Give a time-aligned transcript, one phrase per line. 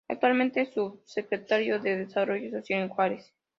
[0.09, 3.33] Actualmente es subsecretario de Desarrollo Social en Juárez.